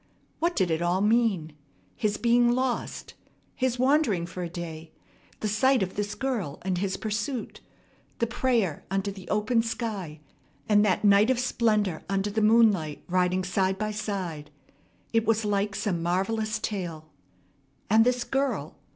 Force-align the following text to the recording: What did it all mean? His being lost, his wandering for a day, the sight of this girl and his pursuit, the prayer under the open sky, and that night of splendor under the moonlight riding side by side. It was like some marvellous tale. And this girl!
What 0.39 0.55
did 0.55 0.71
it 0.71 0.81
all 0.81 1.01
mean? 1.01 1.53
His 1.95 2.17
being 2.17 2.51
lost, 2.51 3.13
his 3.53 3.77
wandering 3.77 4.25
for 4.25 4.41
a 4.41 4.49
day, 4.49 4.91
the 5.41 5.47
sight 5.47 5.83
of 5.83 5.95
this 5.95 6.15
girl 6.15 6.57
and 6.63 6.79
his 6.79 6.97
pursuit, 6.97 7.61
the 8.17 8.25
prayer 8.25 8.83
under 8.89 9.11
the 9.11 9.27
open 9.29 9.61
sky, 9.61 10.19
and 10.67 10.83
that 10.83 11.03
night 11.05 11.29
of 11.29 11.37
splendor 11.37 12.01
under 12.09 12.31
the 12.31 12.41
moonlight 12.41 13.03
riding 13.07 13.43
side 13.43 13.77
by 13.77 13.91
side. 13.91 14.49
It 15.13 15.27
was 15.27 15.45
like 15.45 15.75
some 15.75 16.01
marvellous 16.01 16.57
tale. 16.57 17.11
And 17.87 18.03
this 18.03 18.23
girl! 18.23 18.79